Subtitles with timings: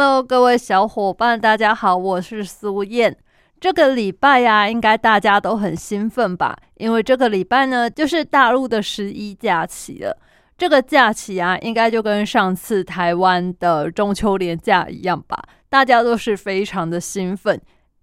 [0.00, 3.16] ？Hello，各位小伙伴，大家好，我是苏燕。
[3.58, 6.56] 这个礼拜呀，应该大家都很兴奋吧？
[6.76, 10.16] 因为这个礼拜呢，就是大陆的十一假期了。
[10.56, 15.36] 这个假期啊，应该就跟上次台湾的中秋连假一样吧？
[15.68, 17.60] 大家都是非常的兴奋，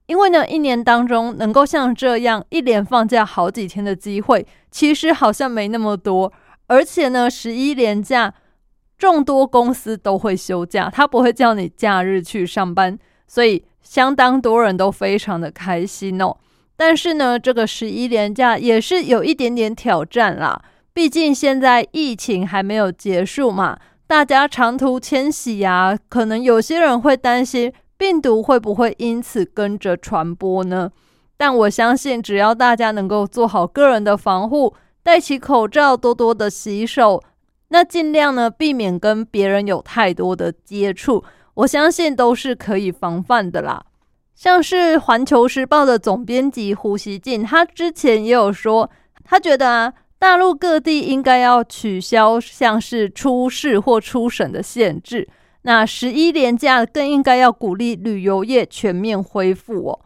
[0.07, 6.34] 因为呢，一年当中能够像这样一连放假好几天的机会，其实好像没那么多。
[6.68, 8.34] 而且呢，十一连假。
[8.98, 16.37] 众多公司都会休假，他不会叫你假日去上班，所以相当多人都非常的开心哦。
[16.77, 20.62] 但是呢，这个十一连假也是有一点点挑战啦，
[20.93, 30.91] 毕竟现在疫情还没有结束嘛，大家长途迁徙呀，可能有些人会担心病毒会不会因此跟着传播呢？
[31.37, 37.21] 但我相信，只要大家能够做好个人的防护，戴起口罩，多多的洗手。
[37.70, 41.24] 那尽量呢，避免跟别人有太多的接触，
[41.55, 43.84] 我相信都是可以防范的啦。
[44.35, 48.90] 像是《环球时报》的总编辑胡锡进，他之前也有说，
[49.24, 55.27] 他觉得啊，大陆各地应该要取消像是出市或出省的限制，
[55.63, 59.99] 那十一连假更应该要鼓励旅游业全面恢复哦。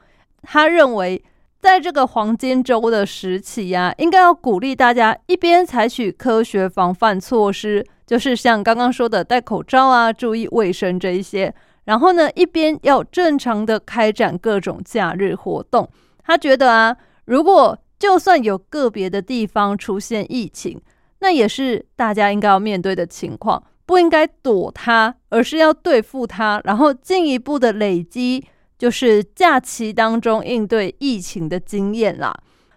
[0.43, 1.23] 他认为。
[1.61, 11.53] 在这个黄金周的时期呀，应该要鼓励大家一边采取科学防范措施，就是像刚刚说的戴口罩啊，注意卫生这一些。
[11.83, 15.89] 然后呢，一边要正常的开展各种假日活动。
[16.23, 20.79] 他觉得啊，如果就算有个别的地方出现疫情，
[21.19, 28.45] 那也是大家应该要面对的情况，不应该躲它，而是要对付它，然后进一步的累积。
[28.79, 32.33] 就是假期当中应对疫情的经验啦，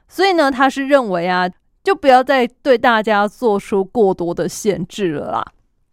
[0.08, 1.48] 所以呢，他是认为啊，
[1.84, 5.46] 就不要再对大家做出过多的限制了啦。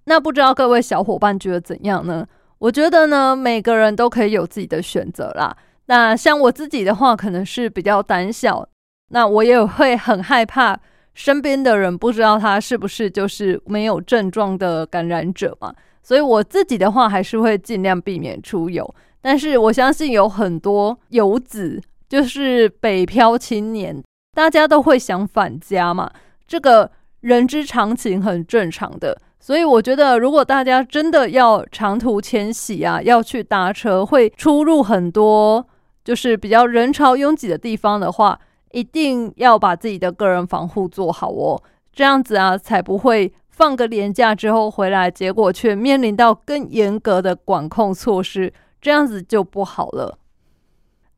[0.06, 2.28] 那不知道各位小伙伴觉得怎样呢？
[2.58, 5.56] 我觉得呢，每个人都可以有自己的选择啦。
[5.86, 8.68] 那像我自己的话，可能是比较胆小，
[9.10, 10.80] 那我也会很害怕
[11.14, 15.72] 身边的人不知道他是不是就是没有症状的感染者嘛。
[16.02, 18.96] 所以我自己的话，还是会尽量避免出游。
[19.22, 24.02] 但是我相信有很多游子，就是北漂青年，
[24.34, 26.10] 大家都会想返家嘛，
[26.48, 26.90] 这个
[27.22, 29.20] 人之常情，很正常的。
[29.42, 35.66] 所以我觉得，如果大家真的要长途迁徙啊，要去搭车，会出入很多，
[36.04, 38.40] 就是比较人潮拥挤的地方的话，
[38.72, 41.62] 一定要把自己的个人防护做好哦，
[41.94, 48.54] 这样子啊，才不会放个年假之后回来，结果却面临到更严格的管控措施。
[48.82, 50.18] 这样子就不好了。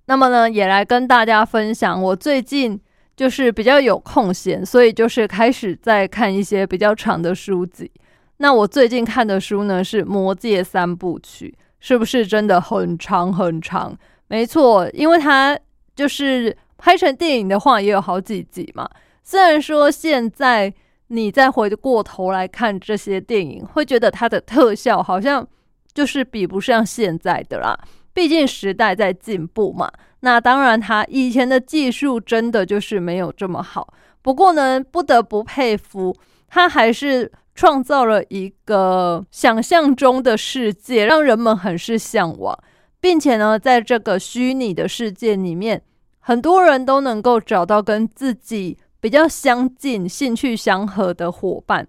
[0.05, 2.77] 那么呢，也来跟大家分享，我最近
[3.15, 7.89] 就是比较有空闲，所以就是开始在看一些比较长的书籍。
[8.37, 13.95] 那我最近看的书呢是《魔戒三部曲》，是不是真的很长很长？
[14.27, 15.57] 没错，因为它
[15.95, 18.89] 就是拍成电影的话也有好几集嘛。
[19.23, 20.73] 虽然说现在
[21.07, 25.47] 你再回过头来看这些电影，会觉得它的特效好像。
[25.93, 27.77] 就是比不上现在的啦，
[28.13, 29.91] 毕竟时代在进步嘛。
[30.21, 33.93] 那当然，他以前的技术真的就是没有这么好。
[34.21, 36.15] 不过呢，不得不佩服
[36.47, 42.57] 他，还是创造了一个想象中的世界，让人们很是向往，
[42.99, 45.81] 并且呢，在这个虚拟的世界里面，
[46.19, 51.87] 很多人都能够找到跟自己比较相近、兴趣相合的伙伴。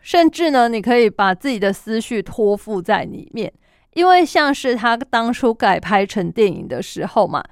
[0.00, 3.52] 甚至呢，你可以把自己的思绪托付在里面，
[3.94, 7.44] 因为像是他当初改拍成电影的时候嘛，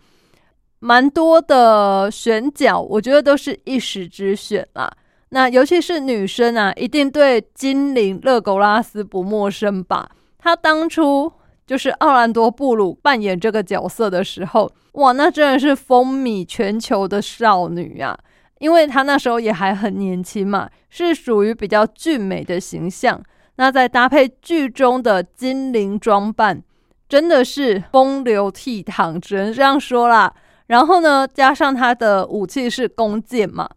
[0.79, 4.91] 蛮多的选角，我觉得都是一时之选啦。
[5.31, 10.11] 那尤其是女生啊，一定对精灵勒狗拉斯不陌生吧？
[10.39, 11.31] 他当初
[11.67, 18.19] 就是奥兰多布鲁扮演这个角色的时候，哇，那真的是风靡全球的少女啊！
[18.59, 23.21] 因为他那时候也还很年轻嘛，是属于比较俊美的形象。
[23.57, 26.63] 那再搭配剧中的精灵装扮，
[27.09, 30.33] 真的是风流倜傥，只能这样说啦。
[30.69, 33.69] 然后呢，加上他的武器是弓箭嘛，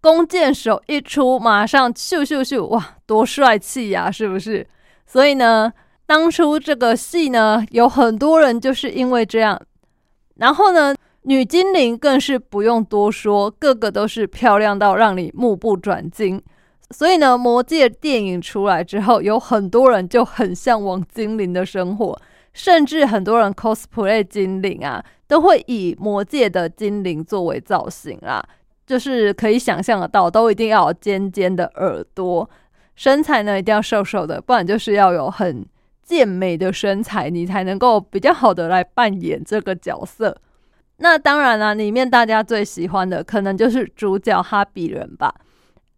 [0.00, 4.66] 弓箭手一出，马上咻咻咻，哇，多帅气呀，是不是？
[5.06, 5.72] 所以呢，
[6.04, 9.58] 当初这个戏呢，有很多人就是因为这样，
[10.36, 16.42] 然后呢，女精灵更是不用多说，个个都是漂亮到让你目不转睛。
[16.90, 22.20] 所以呢，魔戒电影出来之后，有很多人就很向往精灵的生活，
[22.52, 28.44] 甚至很多人 cosplay 精灵啊，都会以魔戒的精灵作为造型啦。
[28.84, 32.50] 就是可以想象得到，都一定要有尖尖的耳朵，
[32.96, 35.64] 身材呢一定要瘦瘦的，不然就是要有很
[36.02, 40.36] 健美的身材，你才能够比较好的来扮演这个角色。
[41.02, 45.34] 那当然啦，里面大家最喜欢的可能就是主角哈比人吧。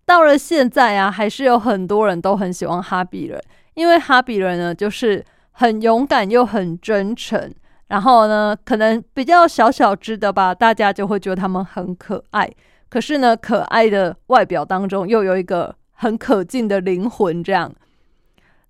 [0.06, 3.38] 到了现在啊，还是有很多人都很喜欢哈比人，
[3.74, 5.22] 因为哈比人呢就是
[5.52, 7.52] 很勇敢又很真诚，
[7.88, 12.50] 然后呢可能比较小小只的吧，大家就会觉得他们很可爱。
[12.88, 17.70] 可是呢，可爱的外表当中又有一个很可敬的灵魂，这样。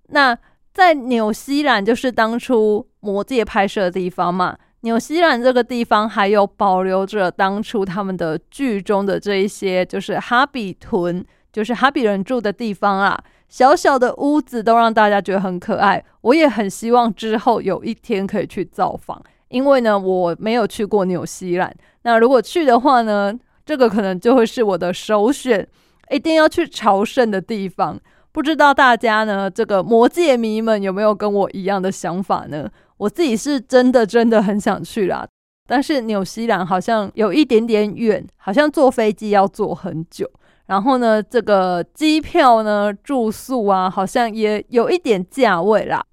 [0.09, 0.37] 那
[0.73, 4.57] 在纽西兰，就是当初魔戒拍摄的地方嘛。
[4.85, 13.19] 纽西兰这个地方还有保留着当初他们的剧中的这一些，就是哈比屯，就是哈比人住的地方啊。
[13.49, 16.05] 小小的屋子都让大家觉得很可爱。
[16.21, 21.75] 我也很希望之后有一天可以去造访，因为呢，我没有去过纽西兰。
[22.03, 23.35] 那如果去的话呢？
[23.65, 25.67] 这个可能就会是我的首选，
[26.11, 27.99] 一定要去朝圣的地方。
[28.31, 32.69] 不知道大家呢，这个魔界迷们有没有跟我一样的想法呢？
[32.97, 35.27] 我自己是真的真的很想去啦，
[35.69, 40.31] 但是纽西兰好像有一点点远，好像坐飞机要坐很久。
[40.67, 46.05] 然后呢，这个机票呢、住宿啊，好像也有一点价位啦。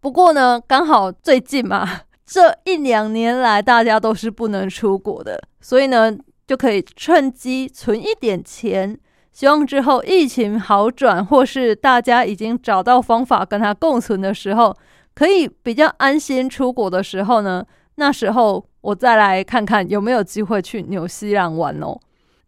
[0.00, 6.16] 不过呢，刚好最近嘛，这一两年来大家都是不能出国的，所以呢。
[6.48, 8.96] 就可以趁机存一点钱，
[9.32, 14.72] 希望之后疫情好转，或是大家已经找到方法跟它共存的时候，
[15.16, 17.66] 可以比较安心出国的时候呢，
[17.96, 21.98] 那时候我再来看看有没有机会去纽西兰玩哦。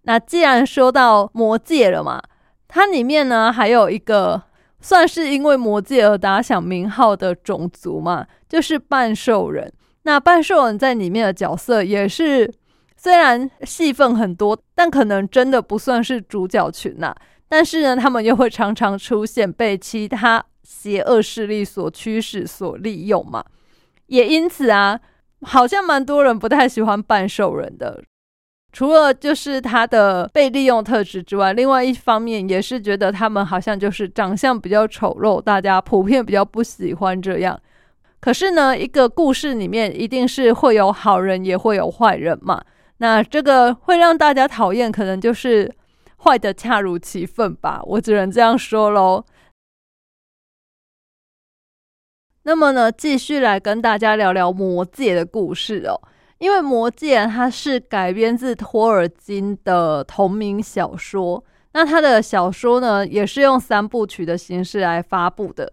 [0.03, 2.23] 那既然说到魔界了嘛，
[2.69, 4.41] 它里面呢还有一个
[4.81, 9.73] 算是因为魔界而打响名号的种族嘛，就是半兽人。
[10.03, 12.55] 那半兽人在里面的角色也是。
[13.01, 17.15] 虽然戏份很多，但可能真的不算是主角群呐。
[17.49, 23.43] 但是呢，他们又会常常出现，被其他邪恶势力所驱使、所利用嘛。
[24.09, 25.01] 也因此啊，
[25.41, 28.03] 好像蛮多人不太喜欢半兽人的。
[28.71, 37.59] 除了就是他的被利用特质之外，另外一方面也是觉得他们好像就是长相比较丑陋，大家普遍比较不喜欢这样。
[38.21, 42.63] 可是呢，一个故事里面一定是会有好人，也会有坏人嘛。
[42.99, 45.73] 那这个会让大家讨厌，可能就是
[46.25, 49.25] 坏的恰如其分吧，我只能这样说喽。
[52.49, 56.01] 那么呢，继续来跟大家聊聊《魔戒》的故事哦。
[56.39, 65.71] 因为《魔戒》它是改编自托尔金的同名小说，那他的小说呢，也是用三部曲的形式来发布的。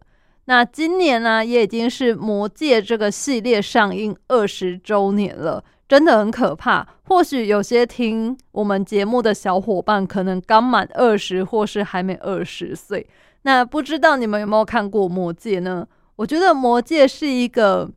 [0.48, 5.64] 那今年呢，也已经是《魔戒》这个系列上映二十周年了。
[5.88, 6.86] 真的很可怕。
[7.04, 13.08] 或许有些听我们节目的小伙伴可能刚满二十，或是还没二十岁。
[13.44, 15.88] 那不知道你们有没有看过《魔戒》呢？
[16.18, 17.90] 我觉得《魔戒》是一个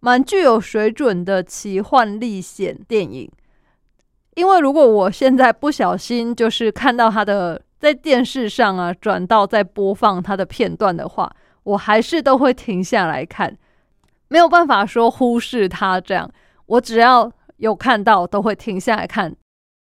[0.00, 3.30] 蛮具有水准的奇幻历险电影。
[4.34, 13.56] 因为如果我现在不小心就是看到它的在电视上啊转到在播放它的片段的话，我还是都会停下来看，
[14.28, 16.30] 没有办法说忽视它这样。
[16.66, 19.34] 我只要有看到，都会停下来看。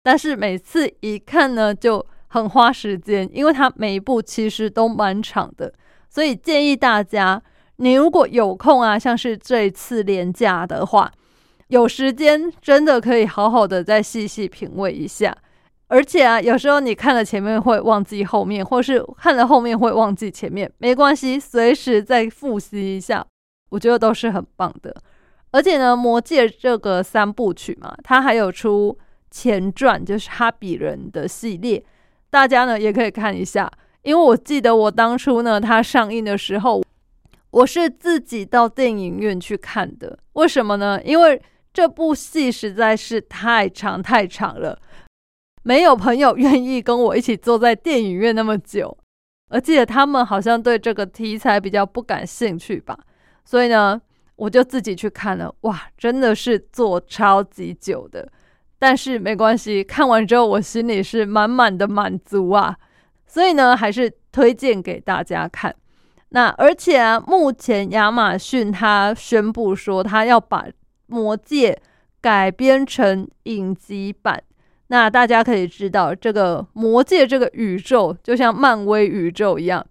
[0.03, 5.73] 但是每次一看呢，就很花时间，因为它每一部其实都蛮长的。
[6.09, 7.41] 所以建议大家，
[7.77, 11.11] 你如果有空啊，像是这一次连假的话，
[11.67, 15.35] 有时间真的可以好好的再细细品味一下。
[15.89, 23.25] 而且啊，有时候你看了前面会忘记后面，或是看了后面会忘记前面，没关系，随时再复习一下，
[23.69, 24.93] 我觉得都是很棒的。
[25.51, 28.97] 而且呢，《魔戒》这个三部曲嘛，它还有出
[29.31, 31.81] 前传，就是哈比人的系列，
[32.29, 33.71] 大家呢也可以看一下。
[34.01, 36.83] 因为我记得我当初呢，它上映的时候，
[37.51, 40.19] 我是自己到电影院去看的。
[40.33, 41.01] 为什么呢？
[41.03, 41.41] 因为
[41.73, 44.79] 这部戏实在是太长太长了，
[45.63, 48.97] 没有朋友愿意跟我一起坐在电影院那么久，
[49.49, 52.97] 而且他们好像对这个题材比较不感兴趣吧，
[53.43, 54.01] 所以呢。
[54.37, 58.31] 我就自己去看了，哇，真的是坐超级久的，
[58.77, 62.77] 但是没关系，看完之后我心里是满满的满足啊，
[63.25, 65.75] 所以呢，还是推荐给大家看。
[66.29, 70.63] 那而且啊，目前亚马逊它宣布说，它要把
[71.05, 71.71] 《魔戒》
[72.19, 74.43] 改编成影集版。
[74.87, 79.85] 那大家可以知道，这个《魔戒》这个宇宙就像漫威宇宙一样，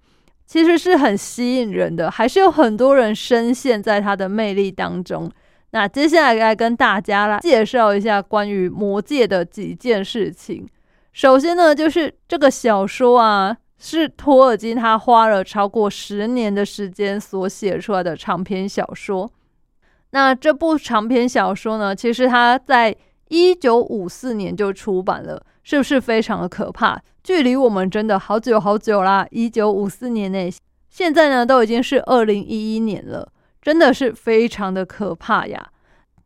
[0.46, 5.30] 其实是很吸引人的，还是有很多人深陷在它的魅力当中。
[5.70, 10.66] 那接下来来跟大家来介绍一下关于《魔戒》的几件事情。
[11.12, 13.56] 首先呢，就是这个小说啊。
[13.78, 19.30] 是托尔金他花了超过十年的时间所写出来的长篇小说。
[20.10, 22.96] 那这部长篇小说呢，其实他在
[23.28, 26.98] 一九五四年就出版了，是不是非常的可怕？
[27.22, 29.26] 距离我们真的好久好久啦！
[29.30, 30.50] 一九五四年内，
[30.88, 33.30] 现在呢都已经是二零一一年了，
[33.60, 35.70] 真的是非常的可怕呀。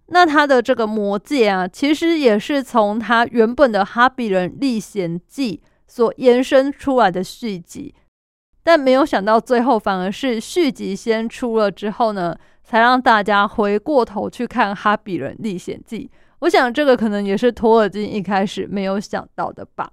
[0.09, 5.63] 那他的这个魔戒啊，其实也是从他原本的《哈比人历险记》。
[5.91, 7.93] 所延伸出来的续集，
[8.63, 16.09] 但没有想到最后反而是续集先出了之后呢，才让大家回过头去看《哈比人历险记》。
[16.39, 19.91] 我想这个可能也是托尔金一开始没有想到的吧。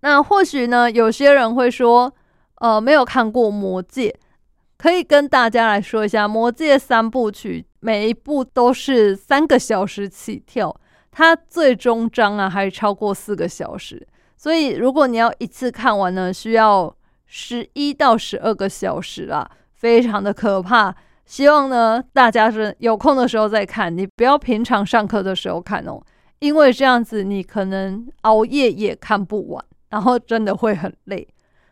[0.00, 2.14] 那或许呢，有些人会说，
[2.54, 4.08] 呃，没有看过《魔戒》，
[4.78, 10.74] 可以跟大家来说一下，《魔戒》三部曲每一部都是三个小时起跳。
[11.18, 14.06] 它最终章啊，还超过四个小时，
[14.36, 16.94] 所以如果你要一次看完呢，需要
[17.24, 20.94] 十一到十二个小时啦，非常的可怕。
[21.24, 25.98] 希望呢，大家是有空的时候再看，你不要平常上课的时候看哦，
[26.40, 31.26] 因为这样子你可能熬夜也看不完，然后真的会很累。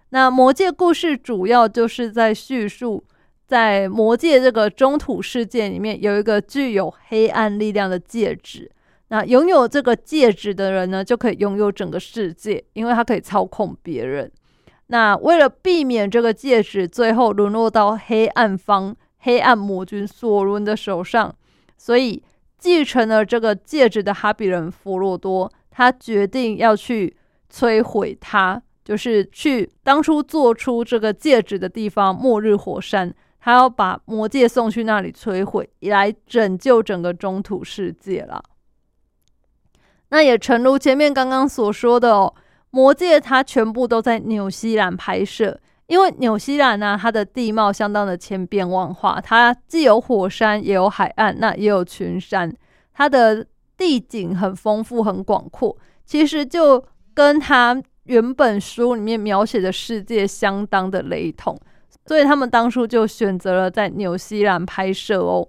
[0.09, 3.05] 那魔戒故事主要就是在叙述，
[3.47, 8.71] 在魔戒这个中土世界里面，有一个具有黑暗力量的戒指。
[9.15, 14.29] 那拥有这个戒指的人呢，就可以拥有整个世界，因为他可以操控别人。
[14.89, 21.33] 那为了避免这个戒指最后沦落到黑暗方、黑暗魔君索伦的手上，
[21.79, 22.21] 所以
[22.59, 27.17] 继承了这个戒指的哈比人弗罗多，他决定要去
[27.49, 38.43] 摧毁它，就是去当初做出这个戒指的地方——末日火山，他要把魔戒送去那里摧毁，来拯救整个中土世界了。
[40.11, 42.33] 那也诚如前面刚刚所说的哦，
[42.71, 52.53] 《魔戒》它全部都在纽西兰拍摄，因为纽西兰呢，它的地貌相当的千变万化，它既有火山，也有海岸，那也有群山，
[52.93, 53.45] 它的
[53.77, 61.59] 地景很丰富、很广阔，其实就跟它原本书里面描写的世界相当的雷同，
[62.07, 65.49] 所以他们当初就选择了在纽西兰拍摄哦。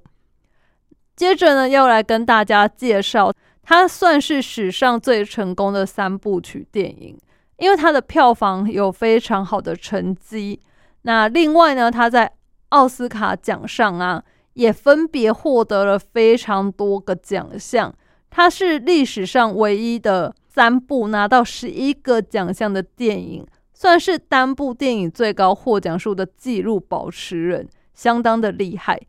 [1.15, 3.31] 接着呢，要来跟大家介绍。
[3.67, 7.17] 它算是史上最成功的三部曲电影，
[7.57, 10.60] 因为它的票房有非常好的成绩。
[11.01, 12.31] 那另外呢，它在
[12.69, 17.91] 奥斯卡奖上啊，也分别获得了非常多个奖项。
[18.29, 29.01] 它是历史上唯一的三部拿到十一个奖项的电影，算是单部电影最高获奖数的纪录保持人，相当的厉害。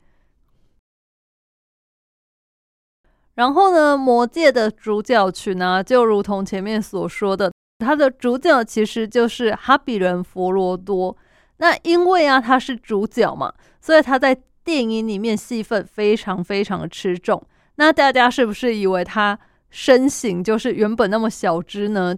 [3.36, 11.16] 然后呢，《魔界》的主角群呢，就如同前面所说的，它的主角其实就是哈比人佛罗多。
[11.58, 17.42] 那因为啊，他是主角嘛，所以他在电影里面戏份非常非常的吃重。
[17.76, 19.38] 那大家是不是以为他
[19.70, 22.14] 身形就是原本那么小只呢？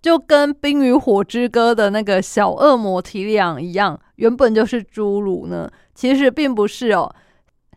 [0.00, 5.70] 就跟《冰与火之歌》的那个小恶魔提里昂一样，原本就是侏儒呢？
[5.94, 7.14] 其实并不是哦。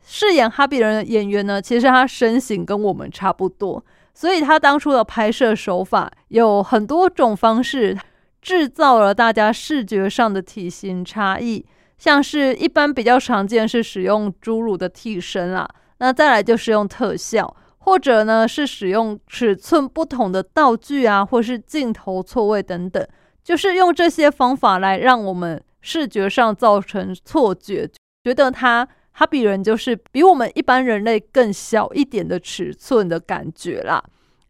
[0.07, 3.83] 饰演哈比人的演员呢，其实他身形跟我们差不多，
[4.13, 7.97] 所以他当初的拍摄手法有很多种方式，
[8.39, 11.65] 制造了大家视觉上的体型差异。
[11.97, 23.03] 像是一般比较常见是使用侏儒的替身啦，那再来就是用特效，或者呢是使用尺寸不同的道具啊，或是镜头错位等等，
[23.43, 27.89] 就是用这些方法来让我们视觉上造成错觉，
[28.23, 28.87] 觉得他。
[29.17, 34.03] 哈比人就是比我们一般人类更小一点的尺寸的感觉啦，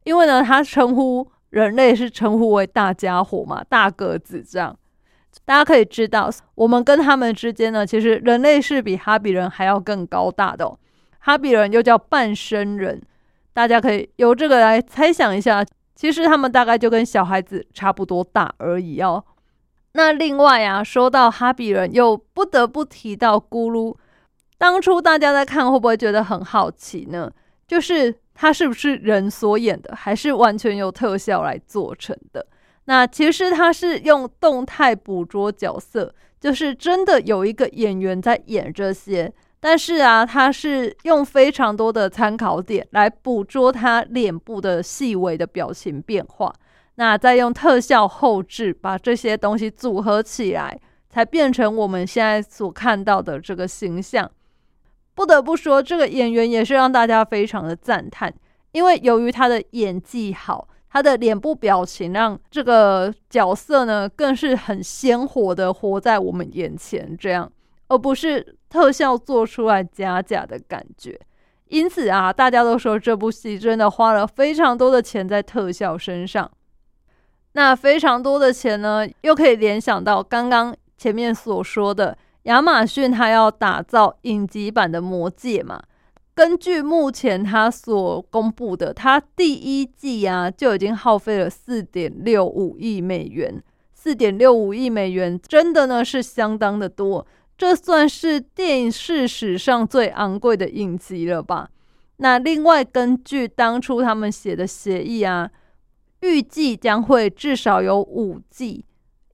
[0.05, 4.75] 因为呢，他称呼人类是称呼为大家伙嘛，大个子这样。
[5.45, 10.75] 大家可以知道，我们跟他们之间呢，其实人类是比哈比人还要更高大的哦。
[11.19, 12.99] 哈比人又叫半身人，
[13.53, 19.23] 大家可以由这个来猜想一下，其实他们大概就跟小孩子差不多大而已哦。
[19.91, 23.95] 那另外啊，说到哈比人，又不得不提到咕噜。
[24.57, 27.31] 当初大家在看，会不会觉得很好奇呢？
[27.67, 32.45] 就是他是不是人所演的，还是完全由特效来做成的？
[32.85, 46.53] 那其实他是用动态捕捉角色，就是真的有一个演员在演这些，但是啊，他是用非常多的参考点来捕捉他脸部的细微的表情变化，
[46.95, 54.29] 那再用特效后置把这些东西组合起来，才变成我们现在所看到的这个形象。
[55.15, 58.31] 不得不说，这个演员也是让大家非常的赞叹，
[58.73, 67.49] 因为由于他的演技好，他的脸部表情让这个角色呢更是很鲜活的活在我们眼前，这样
[67.87, 71.17] 而不是特效做出来假假的感觉。
[71.69, 76.51] 因此啊，大家都说这部戏真的花了非常多的钱在特效身上。
[77.53, 82.17] 那非常多的钱呢，又可以联想到刚刚前面所说的。
[82.45, 85.81] 亚马逊它要打造影集版的《魔戒》嘛？
[86.35, 93.63] 根据目前它所公布的，它第一季啊就已经耗费了四点六五亿美元。
[93.93, 97.25] 四点六五亿美元真的呢是相当的多，
[97.57, 101.69] 这算是电视史上最昂贵的影集了吧？
[102.17, 105.49] 那另外，根据当初他们写的协议啊，
[106.19, 108.85] 预计将会至少有五季，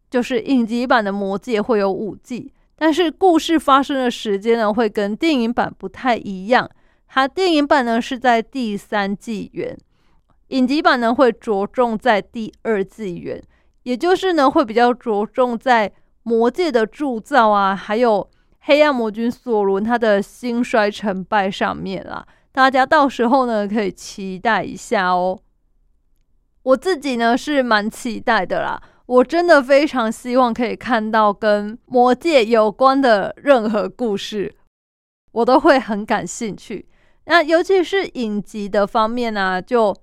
[0.10, 2.54] 就是影集版的《魔戒》会有五季。
[2.82, 6.68] 但是故事发生的时间呢，会跟电影版不太一样。
[7.08, 9.78] 它电影版呢是在第三纪元，
[10.48, 13.40] 影集版呢会着重在第二纪元，
[13.84, 18.28] 也就是呢会比较着重在魔界的铸造啊，还有
[18.62, 22.26] 黑暗魔君索伦他的兴衰成败上面啦。
[22.52, 25.38] 大家到时候呢可以期待一下哦。
[26.64, 28.82] 我自己呢是蛮期待的啦。
[29.12, 34.56] 我真的非常希望可以看到跟魔界有关的任何故事，
[35.34, 36.88] 我都会很感兴趣。
[37.26, 39.94] 那尤其是影集的方面呢，就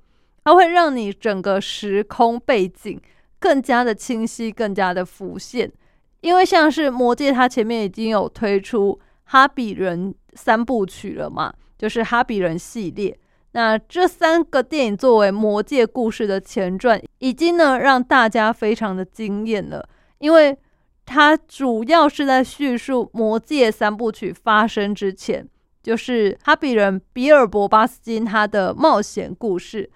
[0.45, 3.01] 它会让你整个时空背景
[3.39, 5.73] 更加的清晰，更加的浮现。
[6.21, 13.19] 因为像是魔界，它前面已经有推出哈比人三部曲了嘛，就是哈比人系列。
[13.53, 20.57] 那这三个电影作为《魔戒》故事的前传，已经呢让大家非常的惊艳了，因为
[21.07, 25.49] 它主要是在叙述《魔戒》三部曲发生之前，
[25.83, 29.91] 就是哈比人比尔博巴斯金他的冒险故事。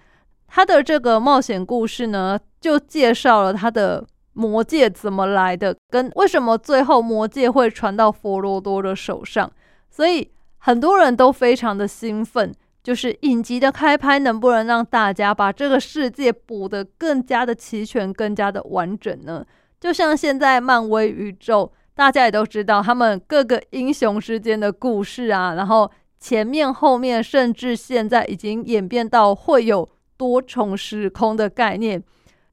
[0.47, 9.51] 他的这个冒险故事呢，就介绍了他的魔戒怎么来的，跟为什么最后魔戒会传到佛罗多的手上，
[9.89, 12.51] 所以很多人都非常的兴奋。
[12.83, 19.45] 就是影集的开拍能不能让大家把这个世界补得更加的齐全、更加的完整呢？
[19.79, 32.03] 就像现在漫威宇宙，大家也都知道他们各个英雄之间的故事啊，然后前面、后面，甚至现在已经演变到会有多重时空的概念。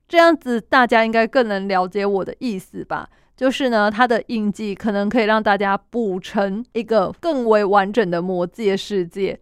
[0.09, 3.09] 这样子大家应该更能了解我的意思吧？
[3.37, 9.39] 就是呢，它的印记可能可以让大家补成一个更为完整的魔界世界。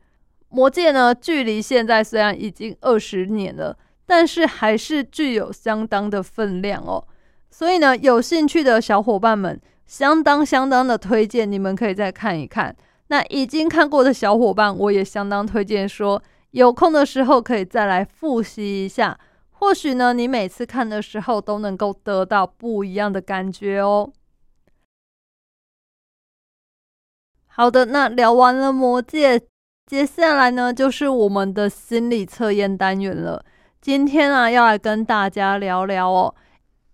[0.51, 7.07] 魔戒呢，距离现在虽然已经二十年了，但是还是具有相当的分量哦。
[7.51, 12.75] 所以呢，有兴趣的小伙伴们，相当相当的推荐你们可以再看一看。
[13.09, 19.19] 那已经看过的小伙伴，我也相当推荐说，有空的时候可以再来复习一下。
[19.51, 24.13] 或许呢，你每次看的时候都能够得到不一样的感觉哦。
[27.47, 29.43] 好的，那聊完了魔戒。
[29.89, 33.43] 接下来呢，就是我们的心理测验单元了。
[33.81, 36.35] 今天啊，要来跟大家聊聊哦，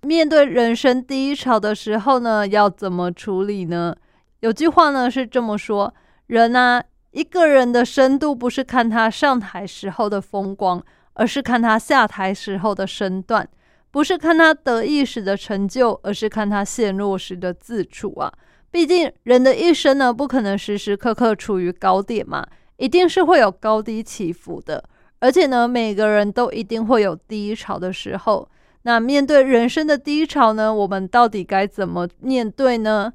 [0.03, 3.97] 面对人生低潮的时候呢，要怎么处理呢？
[4.43, 5.93] 有句话呢是这么说：
[6.29, 6.81] 人啊，
[7.11, 10.81] 一个人的深度不是看他上台时候的风光，
[11.15, 13.45] 而是看他下台时候的身段；
[13.91, 18.33] 不是看他得意时的成就，而是看他陷落时的自处啊。
[18.71, 22.47] 毕竟人的一生呢，不可能时时刻刻处于高点嘛。
[22.77, 24.83] 一定是会有高低起伏的，
[25.21, 28.49] 而且呢，每个人都一定会有低潮的时候。
[28.83, 33.13] 那面对人生的低潮呢，我们到底该怎么面对呢？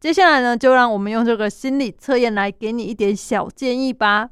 [0.00, 4.30] 接下来呢，就让我们用这个心理测验来给你一点小建议吧。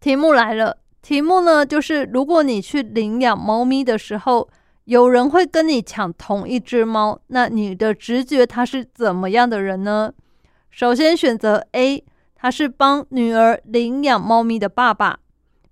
[0.00, 4.48] 题目来了，题目呢就是如果你去领养猫咪的时候，
[4.84, 10.12] 有人会跟你抢同一只猫，那你的直觉他是怎么样的人呢？
[10.70, 12.04] 首先选择 A。
[12.42, 15.20] 他是帮女儿领养猫咪的爸爸。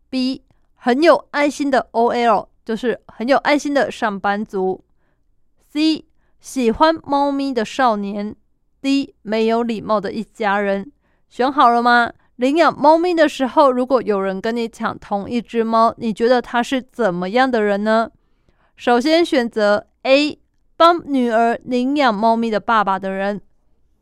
[0.09, 0.45] B
[0.77, 4.85] 很有爱心的 OL，就是很有爱心的上班族。
[5.73, 6.05] C
[6.39, 8.37] 喜欢猫咪的少年。
[8.81, 10.93] D 没有礼貌的一家人。
[11.29, 12.13] 选好了吗？
[12.37, 18.09] 领养猫咪的时候，如果有人跟你抢同一只猫，你觉得他是怎么样的人呢？
[18.77, 20.39] 首先选择 A，
[20.77, 23.41] 帮女儿领养猫咪的爸爸的人，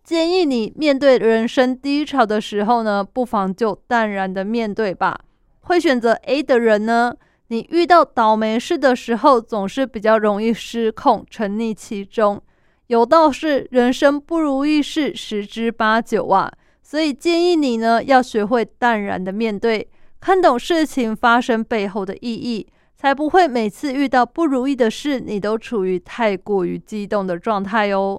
[0.08, 5.20] 建议你面对人生低潮的时候呢，不妨就淡然的面对吧。
[5.60, 7.14] 会选择 A 的人呢，
[7.48, 12.40] 你遇到倒霉事的时候，总是比较容易失控，沉溺其中。
[12.86, 16.50] 有道是，人生不如意事十之八九啊，
[16.82, 19.90] 所以建议你呢，要学会淡然的面对，
[20.20, 22.66] 看懂事情发生背后的意义，
[22.96, 28.18] 才不会每次遇到不如意的事，你都处于太过于激动的状态哦。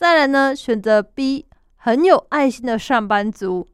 [0.00, 1.44] 再来呢，选择 B，
[1.76, 3.68] 很有爱心的上班族。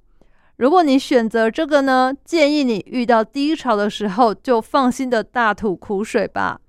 [0.56, 6.60] 如果你选择这个呢，建议你遇到低潮的时候，就放心的大吐苦水吧。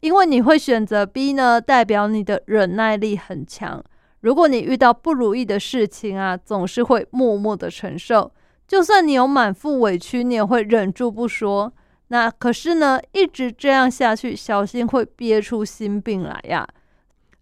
[0.00, 3.84] 因为你会选择 B 呢，代表你的忍耐力很强。
[4.20, 8.32] 如果你遇到不如意的事情啊，总是会默默的承受。
[8.66, 11.70] 就算你有满腹委屈，你也会忍住不说。
[12.08, 16.66] 那可是呢，一直这样下去，小心会憋出心病来呀。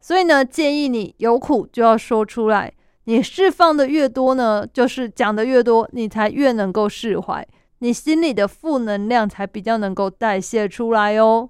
[0.05, 2.71] 所以呢，建议你有苦就要说出来。
[3.05, 11.49] 你释放的越多呢，就是讲的越多，你才越能够释怀，你心里的负能量才比较能够代谢出来哦。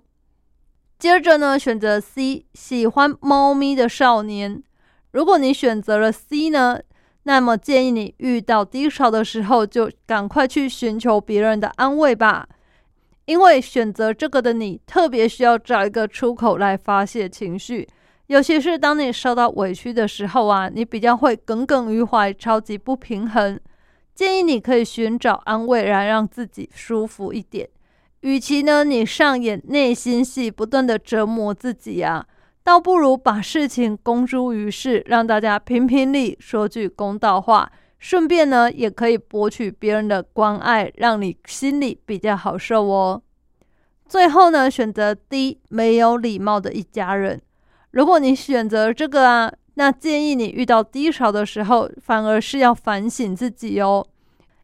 [1.01, 4.63] 接着呢，选择 C，喜欢猫咪的少年。
[5.11, 6.79] 如果你选择了 C 呢，
[7.25, 12.49] 那么建议你遇到低潮的时候，就赶快去寻求别人的安慰吧。
[13.25, 17.89] 因为选择这个的你，特别需要找一个出口来发泄情绪，
[18.29, 23.61] 尤其是当你受到委屈的时候啊，你比较会耿耿于怀，超级不平衡。
[24.15, 27.69] 建议你可以寻找安慰，来让自己舒服一点。
[28.21, 32.27] 与其呢，你上演内心戏，不断的折磨自己啊，
[32.63, 43.21] 倒不如把事情公诸于世，让大家评评理，说句公道话，顺便呢，也可以博取别人的关爱，让你心里比较好受哦。
[44.09, 47.43] 最后呢，选择 D，没有礼貌的一家人。
[47.95, 54.05] 如果你选择这个啊，那建议你遇到低潮的时候，反而是要反省自己哦。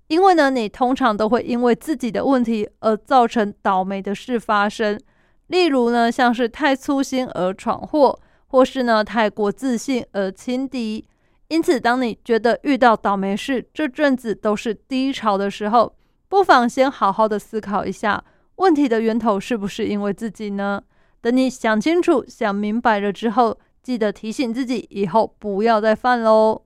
[0.09, 5.01] 因为呢，你通常都会因为自己的问题而造成倒霉的事发生，
[5.47, 11.07] 例如呢，像是太粗心而闯祸，或是呢太过自信而轻敌。
[11.47, 15.95] 因此，当你觉得遇到倒霉事，这阵子都是低潮的时候，
[16.29, 18.25] 不妨先好好的思考一下，
[18.57, 20.83] 问题的源头是不是因为自己呢？
[21.21, 26.63] 等你想清楚、想明白了之后，记得提醒自己，以后不要再犯喽。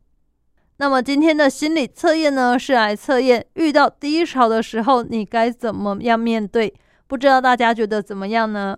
[0.76, 6.74] 那么今天的心理测验呢，是来测验遇到低潮的时候你该怎么样面对？
[7.06, 8.76] 不知道大家觉得怎么样呢？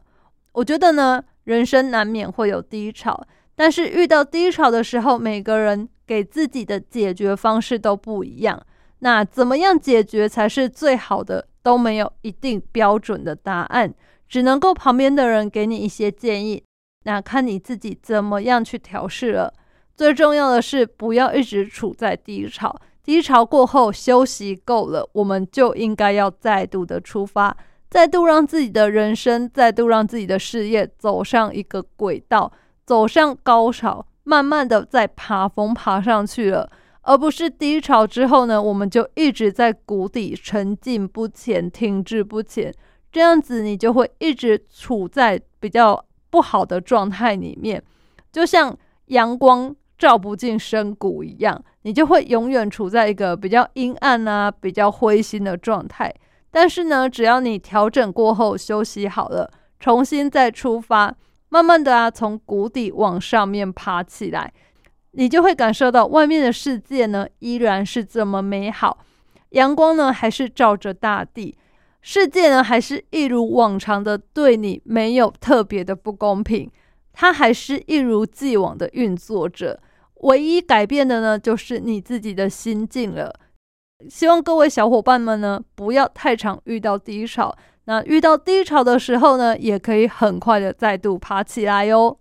[0.52, 8.62] 我觉得呢，人生难免会有低潮，但是遇到低潮的时候，每个人给自己的解决方式都不一样。
[9.00, 11.48] 那怎么样解决才是最好的？
[11.62, 13.92] 都没有一定标准的答案，
[14.28, 16.62] 只能够旁边的人给你一些建议，
[17.04, 19.52] 那看你自己怎么样去调试了。
[19.96, 22.74] 最重要的是，不要一直处在低潮。
[23.02, 27.56] 低潮过后休息够了，我们就应该要再度的出发，
[27.88, 32.50] 再度让自己的人生，再度让自己的事业走上一个轨道，
[32.84, 36.68] 走上高潮，慢慢的再爬峰爬上去了，
[37.02, 42.74] 而不是低潮之后呢，我们就一直在谷底沉浸不前，停滞不前，
[43.16, 47.83] 这样子你就会一直处在比较不好的状态里面，
[48.31, 48.76] 就像
[49.07, 49.74] 阳光。
[49.96, 56.14] 照不进深谷一样，你就会永远处在一个比较阴暗啊、比较灰心的状态。
[56.50, 59.50] 但是呢，只要你调整过后休息好了，
[59.81, 61.16] 重新再出发，
[61.48, 64.52] 慢慢的啊，从谷底往上面爬起来，
[65.12, 68.98] 你就会感受到外面的世界呢依然是这么美好，
[69.52, 71.57] 阳光呢还是照着大地，
[72.08, 76.70] 世界呢还是一如往常的对你没有特别的不公平。
[77.12, 79.80] 它还是一如既往的运作着，
[80.20, 83.34] 唯一改变的呢，就是你自己的心境了。
[84.08, 87.52] 希望各位小伙伴们呢，不要太常遇到低潮。
[87.86, 92.16] 那遇到低潮的时候呢，也可以很快的再度爬起来哟。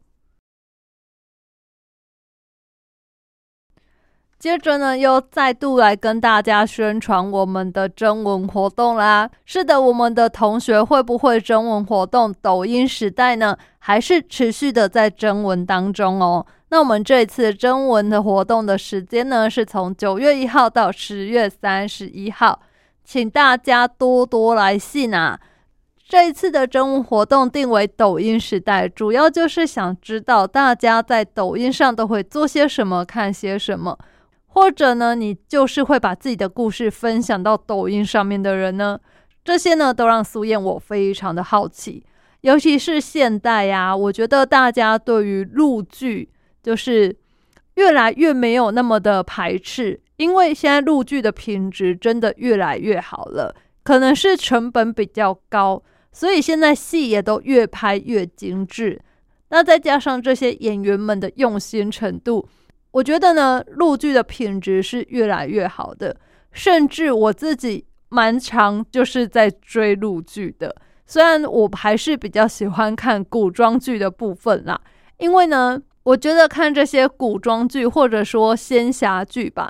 [4.45, 9.27] 接着呢，又再度来跟大家宣传我们的征文活动啦。
[9.43, 12.31] 是的，我们的同学会不会征文活动？
[12.43, 16.45] 抖音时代呢，还是持续的在征文当中哦。
[16.69, 22.61] 那我们这一次征文的活动的时间呢，是从九月一号到十月三十一号，
[23.03, 25.39] 请大家多多来信啊。
[26.07, 33.97] 这一次的征文活动定为抖音时代，主要就是想知道大家在抖音上都会做些什么，看些什么。
[34.55, 38.97] 或者呢，你就是会把自己的故事分享到抖音上面的人呢？
[39.43, 42.05] 这些呢，都让苏燕我非常的好奇。
[42.39, 46.29] 尤其是现代呀，我觉得大家对于陆剧
[46.63, 47.13] 就是
[47.73, 59.01] 越来越没有那么的排斥，因为现在陆剧的品质真的越来越好了，可能是成本比较高，所以现在戏也都越拍越精致。
[59.49, 62.47] 那再加上这些演员们的用心程度，
[62.95, 66.15] 我觉得呢，陆剧的品质是越来越好的，
[66.53, 70.73] 甚至我自己蛮常就是在追陆剧的。
[71.05, 74.79] 虽然我还是比较喜欢看古装剧的部分啦，
[75.17, 79.69] 因为呢，我觉得看这些古装剧或者说仙侠剧吧，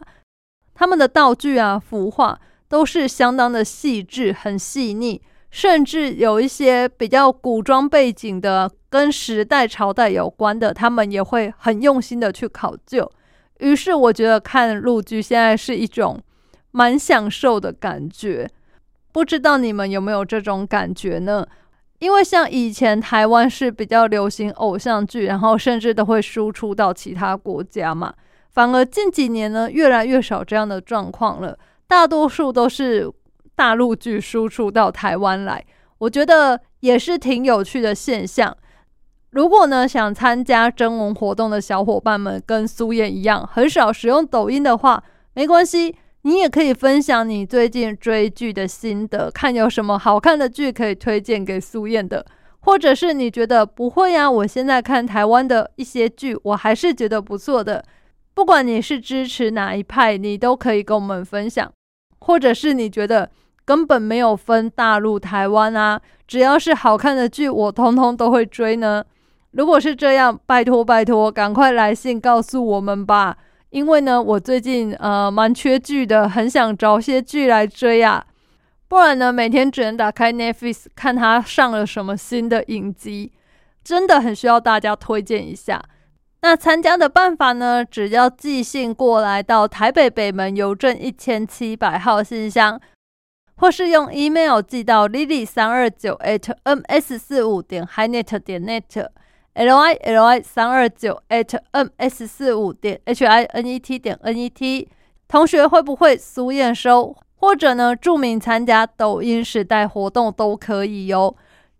[0.75, 5.19] 他们的道具啊、服化都是相当的细致、很细腻，
[5.55, 13.09] 甚至有一些比较古装背景的、跟时代朝代有关的，他们也会很用心的去考究。
[13.59, 16.21] 于是，我觉得看陆剧现在是一种
[16.71, 18.49] 蛮享受的感觉。
[19.13, 21.47] 不知道你们有没有这种感觉呢？
[21.99, 28.13] 因为像以前台湾是比较流行偶像剧，然后甚至都会输出到其他国家嘛。
[28.51, 33.09] 反而近几年呢，越来越少这样的状况了，大多数都是
[33.55, 35.63] 大陆剧输出到台湾来。
[35.99, 38.55] 我觉得也是挺有趣的现象。
[39.31, 45.95] 如果呢想参加征文活动的小伙伴们跟苏燕一样，很少使用抖音的话，没关系。
[46.21, 52.25] 你也可以分享你最近追剧的心得，看有什么好看的剧可以推荐给苏燕的，
[52.61, 54.31] 或者是你觉得不会呀？
[54.31, 57.85] 我现在看台湾的一些剧，我还是觉得不错的。
[58.33, 61.71] 不管你是支持哪一派，你都可以跟我们分享，
[62.17, 63.29] 或者是你觉得
[63.65, 69.03] 根本没有分大陆、台湾啊，只要是好看的剧，我通通都会追呢。
[69.51, 73.37] 如果是这样，拜托拜托，赶快来信告诉我们吧。
[73.71, 78.23] 因为呢，我最近呃蛮缺剧的，很想找些剧来追啊，
[78.87, 83.33] 不然呢，每天只能打开 Netflix 看他上了什么新的影集，
[83.83, 85.81] 真的很需要大家推荐一下。
[86.41, 92.79] 那参加的办法呢，只要寄信过来到台北北门邮政一千七百号信箱，
[93.57, 99.07] 或是用 email 寄到 lily 三二九 atms 四五点 hinet 点 net。
[99.53, 104.35] l i l i 三二九 at m s 四五点 h i n e t 点 n
[104.35, 104.89] e t，
[105.29, 107.15] 同学会不会苏验收？
[107.37, 111.33] 或者呢，注明参加抖音时代活动都可以哟。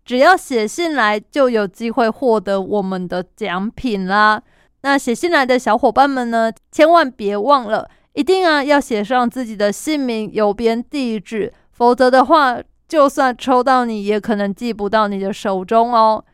[0.06, 4.42] 只要写信来，就有机会获得我们的奖品啦。
[4.80, 12.58] 那写信来的小伙伴们呢，千万别忘了，一定啊要写上自己的姓名、邮编、地址，否则的话，
[12.88, 16.24] 就算抽到你，也可能寄不到你的手中哦。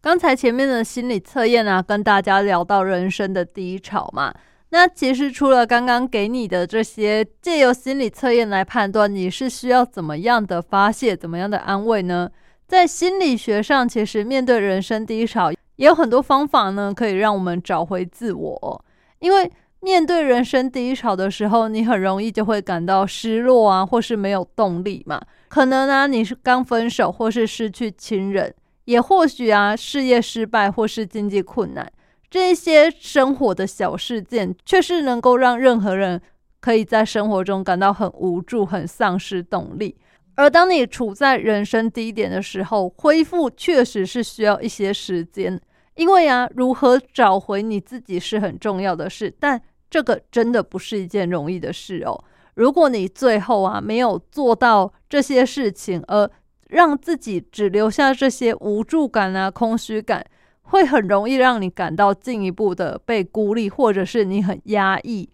[0.00, 4.34] 刚才前面的心理测验啊，跟大家聊到人生的低潮嘛。
[4.70, 12.30] 那其实除了刚刚给你的这些，借由心理测验来判断你是需要怎么样的发泄、怎么样的安慰呢？
[12.66, 18.84] 在心理学上，其实面对人生低潮，也有很多方法呢，可以让我们找回自我。
[19.18, 19.52] 因为
[19.82, 25.20] 面对人生低潮的时候，你很容易就会感到失落啊，或是没有动力嘛。
[25.48, 28.54] 可能呢，你是刚分手，或是失去亲人。
[28.84, 31.92] 也或许啊，事业失败或是经济困难，
[32.30, 36.20] 这些生活的小事件，却是能够让任何人
[36.60, 39.96] 可以在生活中感到很无助、很丧失动力。
[40.34, 45.60] 而当你处在人生低点的时候，恢复确实是需要一些时间，
[45.94, 49.60] 因为啊，如何找回你自己是很重要的事，但
[49.92, 52.24] 这个真的不是一件容易的事哦。
[52.54, 56.30] 如果你最后啊没有做到这些事情，而
[56.70, 60.24] 让自己只留下这些无助感啊、空虚感，
[60.62, 65.28] 会很容易让你感到进一步的被孤立，或者是你很压抑。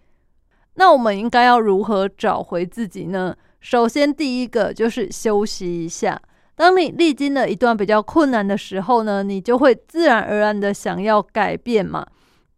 [0.74, 3.36] 那我们应该要如何找回自己呢？
[3.60, 6.20] 首先，第一个就是休息一下。
[6.56, 12.04] 当你历经了一段比较困难的时候呢，你就会自然而然的想要改变嘛。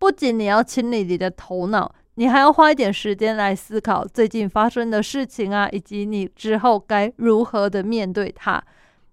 [0.00, 8.64] 不仅你要清理你的头脑，你还要花一点时间来思考最近发生的事情啊，以及你之后该如何的面对它。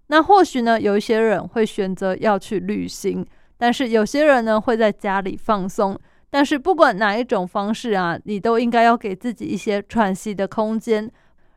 [0.06, 3.24] 那或许呢，有一些人会选择要去旅行，
[3.58, 5.96] 但是有些人呢会在家里放松。
[6.30, 11.10] 但是不管哪一种方式啊，你都应该要给自己一些喘息的空间，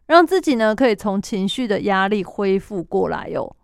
[0.08, 3.56] 让自己呢可以从情绪的压力恢复过来哟。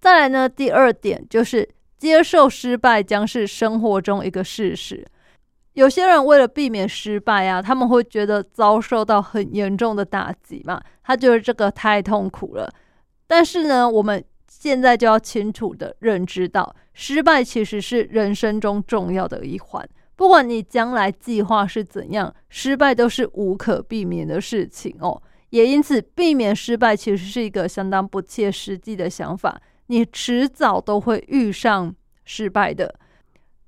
[0.00, 5.06] 再来呢，第二点就是接受失败将是生活中一个事实。
[5.74, 12.72] 有些人为了避免失败啊，他们会觉得遭受到很严重的打击嘛，他觉得这个太痛苦了。
[13.26, 19.88] 但是呢，我们现在就要清楚的认知到，失败其实是人生中重要的一环。
[20.14, 25.20] 不管你将来计划是怎样，失败都是无可避免的事情哦。
[25.50, 29.60] 也因此避免失败其实是一个相当不切实际的想法。
[29.86, 31.94] 你迟早都会遇上
[32.24, 32.94] 失败的，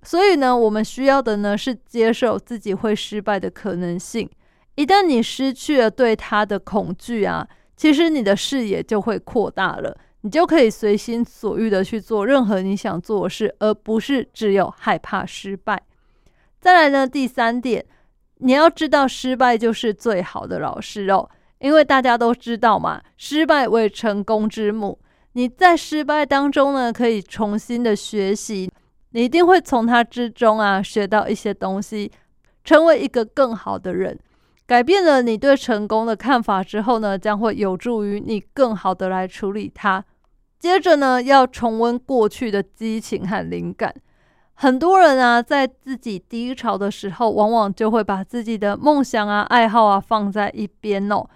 [0.03, 4.29] 所以呢，我们需要的呢是接受自己会失败的可能性。
[4.77, 15.83] 一旦你失去了对它的恐惧啊，其实你的视野就会扩大了，你就可以随心所欲的去做任何你想做的事，而不是只有害怕失败。
[16.61, 17.85] 再来呢，第三点，
[18.39, 24.99] 你要知道失败就是最好的老师哦，因为大家都知道嘛，失败为成功之母。
[25.37, 28.73] 你在失败当中呢，可以重新的学习，
[29.11, 32.11] 你一定会从它之中啊学到一些东西，
[32.65, 34.19] 成为一个更好的人。
[34.65, 40.03] 改变了你对成功的看法之后呢，将会有助于你更好的来处理它。
[40.59, 43.95] 接着呢，要重温过去的激情和灵感。
[44.55, 51.29] 很多人啊，在自己低潮的时候，往往就会把自己的梦想啊、爱好啊放在一边哦。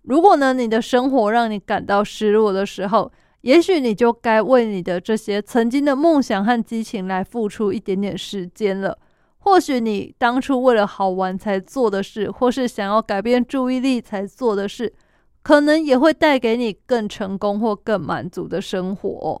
[0.00, 3.12] 如果呢，你的生活让你感到失落的时候，
[3.44, 8.98] 也许你就该为你的这些曾经的梦想和激情来付出一点点时间了。
[9.36, 14.94] 或许你当初为了好玩才做的事，或是想要改变注意力才做的事，
[15.42, 19.38] 可能也会带给你更成功或更满足的生活。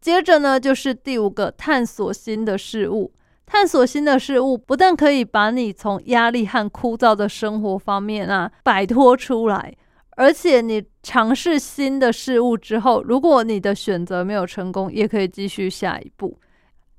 [0.00, 3.12] 接着呢，就是第五个，探索新的事物。
[3.46, 9.76] 探索新的事物，不但可以把你从压力和枯燥的生活方面啊摆脱出来。
[10.20, 16.38] 而且你尝试新的事物之后，如果你的选择没有成功，也可以继续下一步。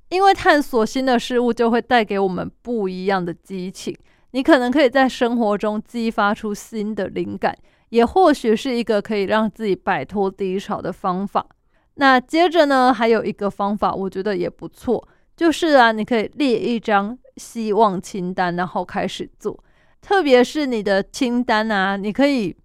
[0.08, 3.96] 因为探索新的事物就会带给我们不一样的激情。
[4.32, 7.56] 你可能可以在生活中激发出新的灵感，
[7.90, 11.46] 也或许是一个可以让自己摆脱低潮的方法。
[11.94, 15.06] 那接着呢，还有一个方法，我觉得也不错，
[15.36, 19.62] 就是啊，你可以列一张希望清单，然后开始做。
[20.00, 22.56] 特别是你的清单啊，你可以。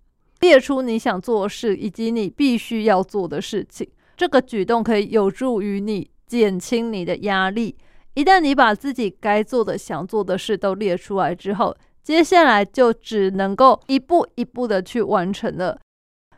[0.42, 7.76] 列出你想做的事以及你必须要做的事情，这个举动可以有助于你减轻你的压力。
[8.14, 15.80] 一旦你把自己该做的、想做的事都列出来之后，接下来就只能够一步一步的去完成了。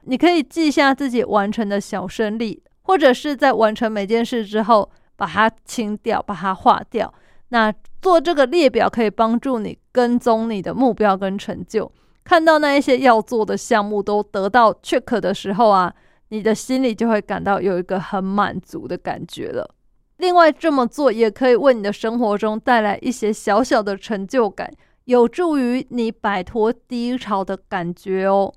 [0.03, 7.13] 你可以记下自己完成的小胜利，或者是在完成每件事之后把它清掉、把它划掉。
[7.49, 11.91] 那做这个列表可以帮助你跟踪你的目标跟成就。
[12.23, 15.93] 看到那一些要做的项目都得到 check 的时候啊，
[16.29, 19.75] 你的心里就会感到有一个很满足的感觉了。
[20.17, 24.69] 另外，这么做也可以为你的生活中带来一些小小的成就感，
[25.05, 28.53] 有助于你摆脱低潮的感觉哦。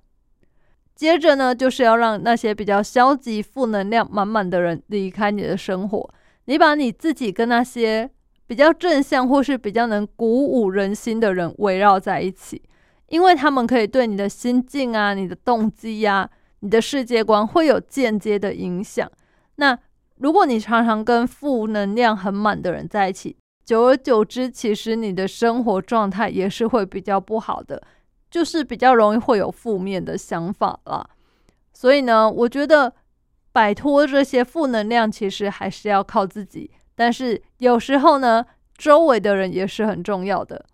[0.94, 8.10] 接着呢，就是要让那些比较消极、负能量满满的人离开你的生活，你把你自己跟那些
[8.46, 12.60] 比较正向或是比较能鼓舞人心的人围绕在一起。
[13.12, 16.26] 因为他们可以对你的心境啊、你的动机呀、
[16.60, 19.06] 你的世界观会有间接的影响。
[19.56, 19.78] 那
[20.16, 27.82] 如果你常常跟负能量很满的人在一起，久而久之，其实你的生活状态也是会比较不好的，
[28.30, 31.06] 就是比较容易会有负面的想法啦。
[31.74, 32.94] 所以呢，我觉得
[33.52, 36.70] 摆脱这些负能量，其实还是要靠自己。
[36.94, 38.42] 但是有时候呢，
[38.74, 40.64] 周围的人也是很重要的。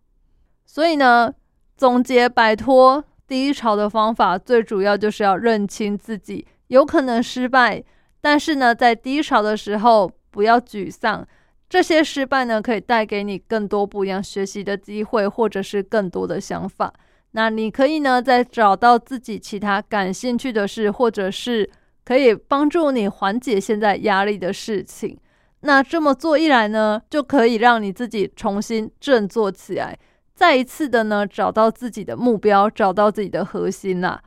[0.64, 1.34] 所以呢。
[1.78, 7.82] 总结摆脱低潮的方法，最主要就是要认清自己有可能失败，
[8.20, 11.24] 但是呢，在低潮的时候不要沮丧。
[11.68, 16.92] 这些失败呢，可以带给你更多不一样学习的机会，或者是更多的想法。
[17.32, 21.70] 那你可以呢，再找到自己其他感兴趣的事，或者是
[22.04, 25.16] 可以帮助你缓解现在压力的事情。
[25.60, 29.96] 那这么做一来呢，就可以让你自己重新振作起来。
[30.38, 34.20] 再一次的呢，找到自己的目标，找到自己的核心呐。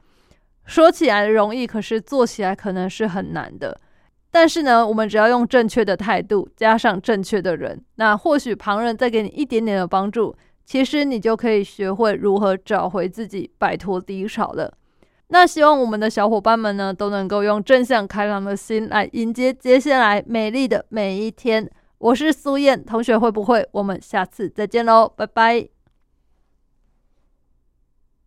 [0.66, 3.80] 说起来容易，可是做起来可能是很难的。
[4.30, 10.36] 但是呢，我们只要用正确的态度，加上正确的人，那或许旁人再给你一点点的帮助，
[10.66, 14.74] 其实你就可以学会如何找回自己，摆脱低潮了。
[15.30, 21.72] 那希望我们的小伙伴们呢，都能够用正向开朗的心来迎接接下来美丽的每一天。
[22.00, 23.66] 我是苏燕同学，会不会？
[23.72, 25.81] 我们下次再见喽，拜拜。